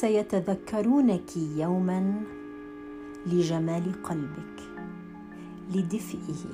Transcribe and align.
سيتذكرونك 0.00 1.36
يوما 1.36 2.22
لجمال 3.26 4.02
قلبك 4.02 4.60
لدفئه 5.74 6.44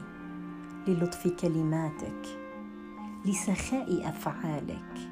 للطف 0.88 1.28
كلماتك 1.28 2.38
لسخاء 3.24 4.08
أفعالك 4.08 5.10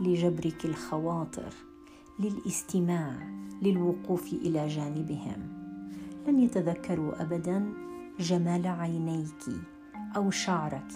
لجبرك 0.00 0.64
الخواطر 0.64 1.52
للاستماع 2.18 3.14
للوقوف 3.62 4.32
إلى 4.32 4.68
جانبهم. 4.68 5.48
لن 6.26 6.40
يتذكروا 6.40 7.22
ابدا 7.22 7.72
جمال 8.20 8.66
عينيك 8.66 9.44
أو 10.16 10.30
شعرك 10.30 10.92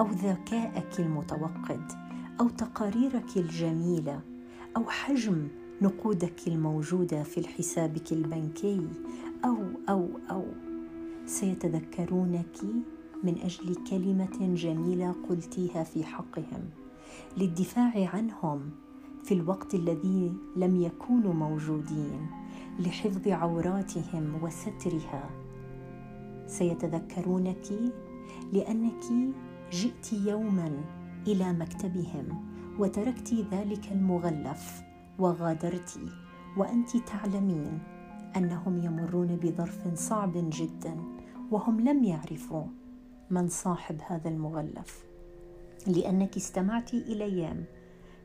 أو 0.00 0.06
ذكاءك 0.06 1.00
المتوقد 1.00 1.92
أو 2.40 2.48
تقاريرك 2.48 3.36
الجميلة 3.36 4.20
أو 4.76 4.84
حجم 4.90 5.48
نقودك 5.82 6.48
الموجودة 6.48 7.22
في 7.22 7.48
حسابك 7.48 8.12
البنكي 8.12 8.88
أو 9.44 9.56
أو 9.88 10.08
أو. 10.30 10.44
سيتذكرونك 11.26 12.56
من 13.24 13.38
أجل 13.38 13.74
كلمة 13.90 14.54
جميلة 14.54 15.14
قلتيها 15.28 15.84
في 15.84 16.04
حقهم. 16.04 16.70
للدفاع 17.36 18.10
عنهم 18.14 18.70
في 19.24 19.34
الوقت 19.34 19.74
الذي 19.74 20.32
لم 20.56 20.80
يكونوا 20.80 21.34
موجودين 21.34 22.26
لحفظ 22.78 23.28
عوراتهم 23.28 24.42
وسترها. 24.42 25.30
سيتذكرونك 26.46 27.92
لأنك 28.52 29.04
جئت 29.72 30.12
يوما 30.12 30.84
إلى 31.26 31.52
مكتبهم 31.52 32.44
وتركت 32.78 33.34
ذلك 33.52 33.92
المغلف. 33.92 34.93
وغادرت 35.18 35.98
وأنت 36.56 36.96
تعلمين 36.96 37.78
أنهم 38.36 38.78
يمرون 38.78 39.36
بظرف 39.36 39.94
صعب 39.94 40.32
جدا 40.34 40.96
وهم 41.50 41.80
لم 41.80 42.04
يعرفوا 42.04 42.64
من 43.30 43.48
صاحب 43.48 44.00
هذا 44.06 44.28
المغلف. 44.28 45.04
لأنك 45.86 46.36
استمعت 46.36 46.94
إليهم 46.94 47.64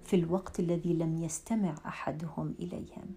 في 0.03 0.15
الوقت 0.15 0.59
الذي 0.59 0.93
لم 0.93 1.23
يستمع 1.23 1.75
أحدهم 1.85 2.53
إليهم. 2.59 3.15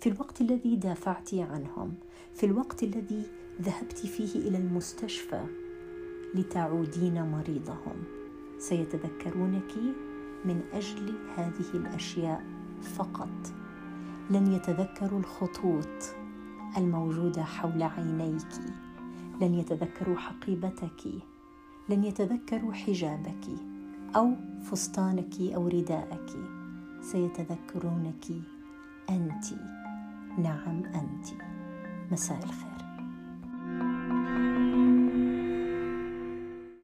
في 0.00 0.08
الوقت 0.08 0.40
الذي 0.40 0.76
دافعت 0.76 1.34
عنهم. 1.34 1.94
في 2.34 2.46
الوقت 2.46 2.82
الذي 2.82 3.22
ذهبت 3.62 3.98
فيه 3.98 4.48
إلى 4.48 4.58
المستشفى 4.58 5.44
لتعودين 6.34 7.22
مريضهم. 7.30 8.04
سيتذكرونك 8.58 9.72
من 10.44 10.62
أجل 10.72 11.14
هذه 11.36 11.70
الأشياء. 11.74 12.61
فقط. 12.82 13.52
لن 14.30 14.52
يتذكروا 14.52 15.20
الخطوط 15.20 16.14
الموجودة 16.76 17.44
حول 17.44 17.82
عينيك. 17.82 18.52
لن 19.40 19.54
يتذكروا 19.54 20.16
حقيبتك. 20.16 21.06
لن 21.88 22.04
يتذكروا 22.04 22.72
حجابك 22.72 23.44
أو 24.16 24.34
فستانك 24.62 25.40
أو 25.40 25.68
رداءك 25.68 26.30
سيتذكرونك 27.00 28.24
انت. 29.10 29.44
نعم 30.38 30.82
انت. 30.84 31.26
مساء 32.12 32.44
الخير. 32.44 32.71